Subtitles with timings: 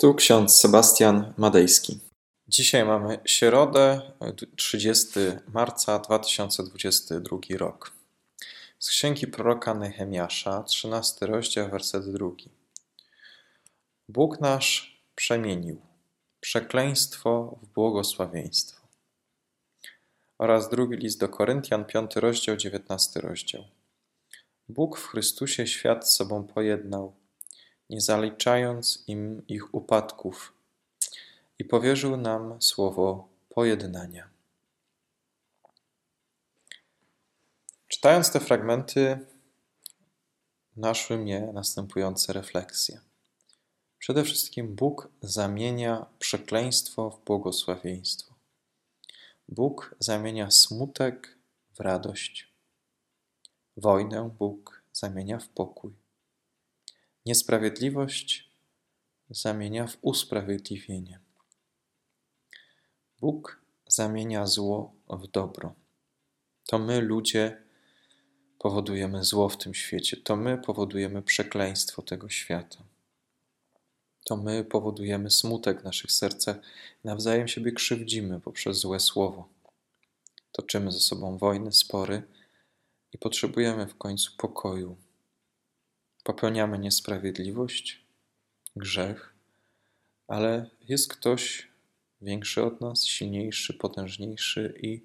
[0.00, 2.00] Tu ksiądz Sebastian Madejski.
[2.48, 4.12] Dzisiaj mamy środę,
[4.56, 5.08] 30
[5.52, 7.92] marca 2022 rok.
[8.78, 12.26] Z księgi proroka Nehemiasza, 13 rozdział, werset 2.
[14.08, 15.80] Bóg nasz przemienił
[16.40, 18.86] przekleństwo w błogosławieństwo.
[20.38, 23.64] Oraz drugi list do Koryntian, 5 rozdział, 19 rozdział.
[24.68, 27.14] Bóg w Chrystusie świat z sobą pojednał
[27.90, 30.58] nie zaliczając im ich upadków,
[31.58, 34.28] i powierzył nam słowo pojednania.
[37.88, 39.18] Czytając te fragmenty,
[40.76, 43.00] naszły mnie następujące refleksje.
[43.98, 48.34] Przede wszystkim Bóg zamienia przekleństwo w błogosławieństwo.
[49.48, 51.38] Bóg zamienia smutek
[51.74, 52.52] w radość.
[53.76, 56.07] Wojnę Bóg zamienia w pokój.
[57.28, 58.50] Niesprawiedliwość
[59.30, 61.20] zamienia w usprawiedliwienie.
[63.20, 65.74] Bóg zamienia zło w dobro.
[66.66, 67.62] To my, ludzie,
[68.58, 70.16] powodujemy zło w tym świecie.
[70.16, 72.84] To my powodujemy przekleństwo tego świata.
[74.24, 76.56] To my powodujemy smutek w naszych sercach,
[77.04, 79.48] nawzajem siebie krzywdzimy poprzez złe słowo.
[80.52, 82.22] Toczymy ze sobą wojny, spory
[83.12, 84.96] i potrzebujemy w końcu pokoju,
[86.28, 88.04] popełniamy niesprawiedliwość,
[88.76, 89.34] grzech,
[90.26, 91.68] ale jest ktoś
[92.22, 95.02] większy od nas, silniejszy, potężniejszy i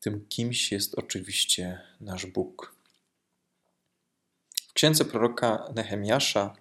[0.00, 2.74] tym kimś jest oczywiście nasz Bóg.
[4.68, 6.56] W księdze proroka Nehemiasza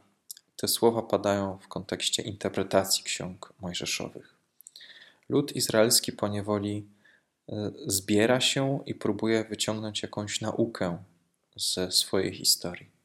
[0.56, 4.36] te słowa padają w kontekście interpretacji ksiąg mojżeszowych.
[5.30, 6.88] Lud izraelski po niewoli
[7.50, 11.04] e, zbiera się i próbuje wyciągnąć jakąś naukę
[11.56, 12.99] ze swojej historii.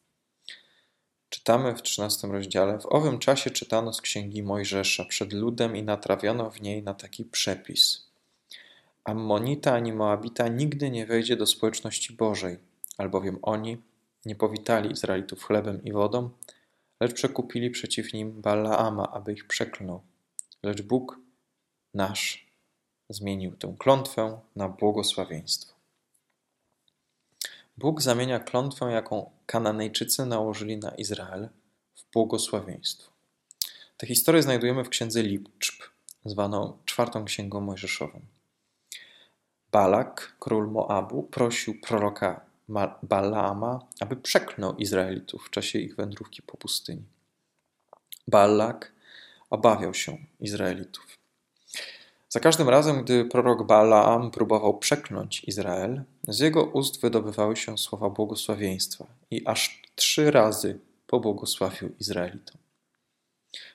[1.45, 6.51] Czytamy w XIII rozdziale: W owym czasie czytano z księgi Mojżesza przed ludem i natrawiono
[6.51, 8.06] w niej na taki przepis.
[9.05, 12.58] Ammonita ani Moabita nigdy nie wejdzie do społeczności Bożej,
[12.98, 13.77] albowiem oni
[14.24, 16.30] nie powitali Izraelitów chlebem i wodą,
[17.01, 20.02] lecz przekupili przeciw nim Balaama, aby ich przeklnął.
[20.63, 21.19] Lecz Bóg
[21.95, 22.46] nasz
[23.08, 25.73] zmienił tę klątwę na błogosławieństwo.
[27.79, 31.48] Bóg zamienia klątwę, jaką Kananejczycy nałożyli na Izrael,
[31.96, 33.12] w błogosławieństwo.
[33.96, 35.83] Tę historię znajdujemy w księdze Liczb,
[36.24, 38.20] zwaną czwartą księgą mojżeszową.
[39.73, 42.40] Balak, król Moabu, prosił proroka
[43.02, 47.05] Balaama, aby przeklnął Izraelitów w czasie ich wędrówki po pustyni.
[48.29, 48.92] Balak
[49.51, 51.18] obawiał się Izraelitów.
[52.34, 58.11] Za każdym razem, gdy prorok Balaam próbował przekląć Izrael, z jego ust wydobywały się słowa
[58.11, 62.56] błogosławieństwa i aż trzy razy pobłogosławił Izraelitom.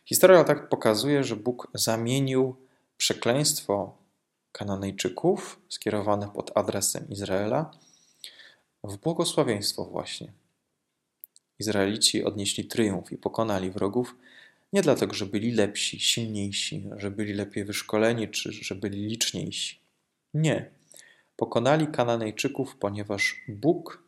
[0.05, 2.55] Historia tak pokazuje, że Bóg zamienił
[2.97, 3.97] przekleństwo
[4.51, 7.71] Kananejczyków skierowane pod adresem Izraela
[8.83, 10.31] w błogosławieństwo właśnie.
[11.59, 14.15] Izraelici odnieśli triumf i pokonali wrogów,
[14.73, 19.79] nie dlatego, że byli lepsi, silniejsi, że byli lepiej wyszkoleni, czy że byli liczniejsi.
[20.33, 20.69] Nie.
[21.35, 24.03] Pokonali Kananejczyków, ponieważ Bóg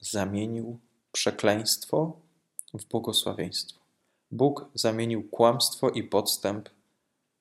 [0.00, 0.78] zamienił
[1.12, 2.20] przekleństwo
[2.74, 3.80] w błogosławieństwo.
[4.30, 6.68] Bóg zamienił kłamstwo i podstęp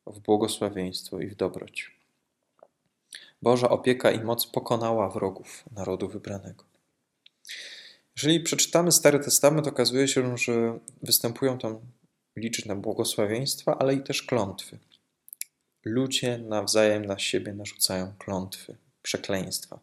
[0.07, 1.99] w błogosławieństwo i w dobroć.
[3.41, 6.63] Boża opieka i moc pokonała wrogów narodu wybranego.
[8.15, 11.79] Jeżeli przeczytamy Stary Testament, okazuje się, że występują tam
[12.35, 14.79] liczne błogosławieństwa, ale i też klątwy.
[15.85, 19.79] Ludzie nawzajem na siebie narzucają klątwy, przekleństwa.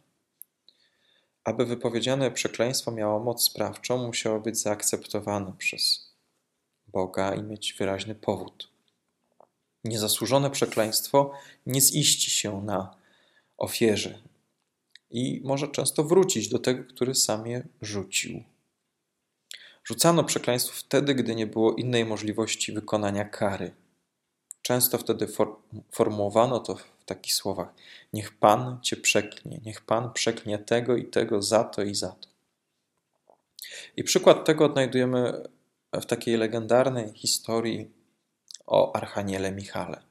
[1.44, 6.12] Aby wypowiedziane przekleństwo miało moc sprawczą, musiało być zaakceptowane przez
[6.86, 8.70] Boga i mieć wyraźny powód.
[9.84, 11.32] Niezasłużone przekleństwo
[11.66, 12.96] nie ziści się na
[13.56, 14.22] ofierze
[15.10, 18.42] i może często wrócić do tego, który sam je rzucił.
[19.88, 23.74] Rzucano przekleństwo wtedy, gdy nie było innej możliwości wykonania kary.
[24.62, 25.56] Często wtedy for,
[25.92, 27.74] formułowano to w takich słowach:
[28.12, 32.28] Niech Pan cię przeknie, niech Pan przeknie tego i tego za to i za to.
[33.97, 35.42] I przykład tego odnajdujemy
[35.92, 37.91] w takiej legendarnej historii
[38.66, 40.03] o Archaniele Michale.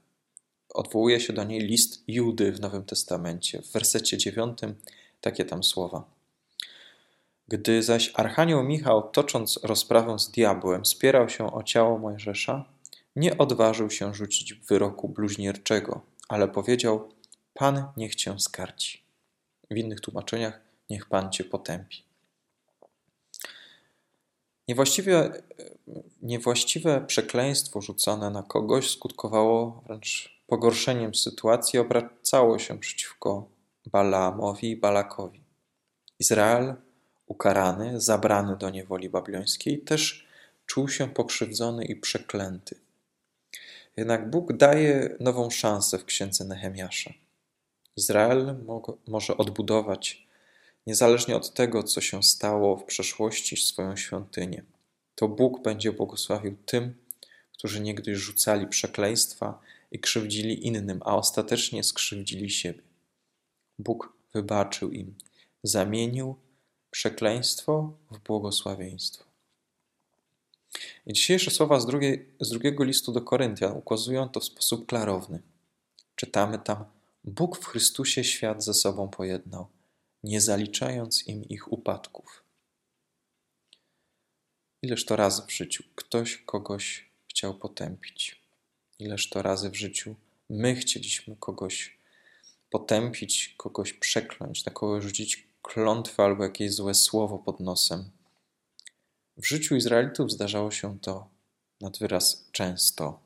[0.70, 3.62] Odwołuje się do niej list Judy w Nowym Testamencie.
[3.62, 4.60] W wersecie 9
[5.22, 6.15] takie tam słowa.
[7.48, 12.66] Gdy zaś Archanioł Michał, tocząc rozprawę z diabłem, spierał się o ciało Mojżesza,
[13.16, 17.10] nie odważył się rzucić wyroku bluźnierczego, ale powiedział:
[17.54, 19.04] Pan niech cię skarci.
[19.72, 20.60] W innych tłumaczeniach:
[20.90, 22.04] Niech Pan cię potępi.
[24.68, 25.44] Niewłaściwe,
[26.22, 33.50] niewłaściwe przekleństwo rzucone na kogoś skutkowało wręcz pogorszeniem sytuacji, obracało się przeciwko
[33.86, 35.44] Balaamowi i Balakowi.
[36.20, 36.76] Izrael,
[37.28, 40.28] ukarany, zabrany do niewoli babilońskiej, też
[40.66, 42.76] czuł się pokrzywdzony i przeklęty.
[43.98, 47.14] Jednak Bóg daje nową szansę w księdze Nehemiasza.
[47.98, 48.56] Izrael
[49.08, 50.28] może odbudować,
[50.88, 54.64] niezależnie od tego, co się stało w przeszłości, swoją świątynię.
[55.16, 56.94] To Bóg będzie błogosławił tym,
[57.58, 59.60] którzy niegdyś rzucali przekleństwa
[59.92, 62.82] i krzywdzili innym, a ostatecznie skrzywdzili siebie.
[63.80, 65.16] Bóg wybaczył im,
[65.64, 66.36] zamienił
[66.96, 69.24] przekleństwo w błogosławieństwo.
[71.06, 75.42] I dzisiejsze słowa z, drugiej, z drugiego listu do Koryntian ukazują to w sposób klarowny.
[76.16, 76.86] Czytamy tam:
[77.24, 79.68] Bóg w Chrystusie świat ze sobą pojednał,
[80.24, 82.44] nie zaliczając im ich upadków.
[84.82, 88.42] Ileż to razy w życiu ktoś kogoś chciał potępić?
[89.00, 90.16] Ileż to razy w życiu
[90.50, 91.98] my chcieliśmy kogoś
[92.70, 98.10] potępić, kogoś przekląć, na kogoś rzucić klątwę albo jakieś złe słowo pod nosem?
[99.38, 101.28] W życiu Izraelitów zdarzało się to
[101.82, 103.20] nad wyraz często.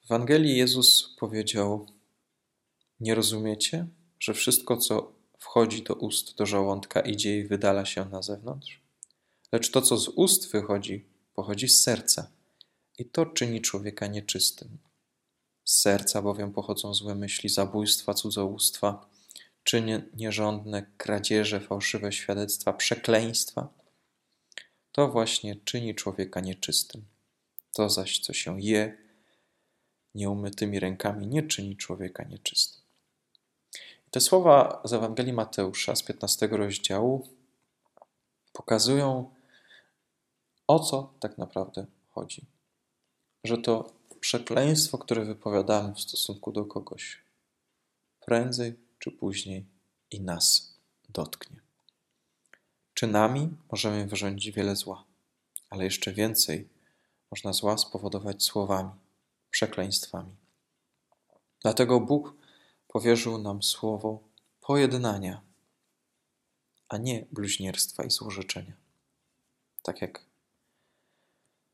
[0.00, 1.86] W Ewangelii Jezus powiedział:
[3.00, 3.86] Nie rozumiecie,
[4.20, 8.80] że wszystko, co wchodzi do ust, do żołądka, idzie i wydala się na zewnątrz?
[9.52, 12.30] Lecz to, co z ust wychodzi, pochodzi z serca
[12.98, 14.78] i to czyni człowieka nieczystym.
[15.64, 19.10] Z serca bowiem pochodzą złe myśli, zabójstwa, cudzołóstwa,
[19.64, 23.68] czyny nierządne, kradzieże, fałszywe świadectwa, przekleństwa.
[24.92, 27.04] To właśnie czyni człowieka nieczystym.
[27.72, 28.98] To zaś, co się je
[30.14, 32.82] nieumytymi rękami, nie czyni człowieka nieczystym.
[34.10, 37.28] Te słowa z Ewangelii Mateusza z 15 rozdziału
[38.52, 39.34] pokazują,
[40.66, 42.46] o co tak naprawdę chodzi.
[43.44, 47.24] Że to przekleństwo, które wypowiadamy w stosunku do kogoś,
[48.20, 49.66] prędzej czy później
[50.10, 50.74] i nas
[51.08, 51.60] dotknie.
[52.94, 55.04] Czynami możemy wyrządzić wiele zła,
[55.70, 56.68] ale jeszcze więcej
[57.30, 58.90] można zła spowodować słowami,
[59.50, 60.36] przekleństwami.
[61.62, 62.34] Dlatego Bóg
[62.88, 64.22] powierzył nam słowo
[64.60, 65.42] pojednania,
[66.88, 68.72] a nie bluźnierstwa i złorzeczenia.
[69.82, 70.24] Tak jak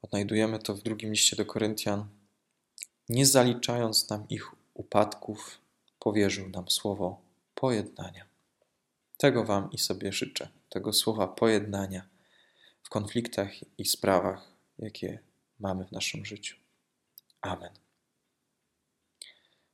[0.02, 2.08] odnajdujemy to w drugim liście do Koryntian,
[3.08, 5.58] nie zaliczając nam ich upadków,
[5.99, 7.21] powierzył nam słowo
[7.55, 8.27] pojednania.
[9.17, 12.09] Tego Wam i sobie życzę, tego słowa pojednania
[12.83, 15.19] w konfliktach i sprawach, jakie
[15.59, 16.57] mamy w naszym życiu.
[17.41, 17.73] Amen.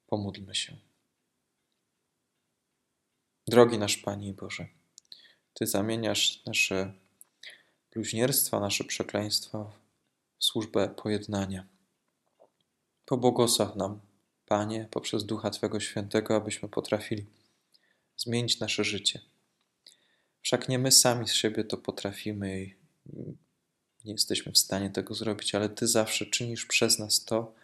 [0.07, 0.77] Pomódlmy się.
[3.47, 4.69] Drogi nasz Panie Boże,
[5.55, 6.93] Ty zamieniasz nasze
[7.93, 9.73] bluźnierstwa, nasze przekleństwa
[10.39, 11.67] w służbę pojednania.
[13.05, 14.01] Pobłogosław nam,
[14.53, 17.27] Panie, poprzez Ducha Twego Świętego, abyśmy potrafili
[18.17, 19.21] zmienić nasze życie.
[20.43, 22.75] Wszak nie my sami z siebie to potrafimy i
[24.05, 27.55] nie jesteśmy w stanie tego zrobić, ale Ty zawsze czynisz przez nas to,